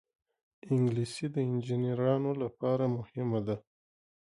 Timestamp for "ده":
3.47-3.55